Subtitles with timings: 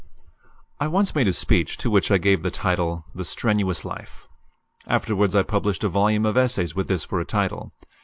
[0.79, 4.27] I once made a speech to which I gave the title "The Strenuous Life."
[4.87, 7.71] Afterwards I published a volume of essays with this for a title.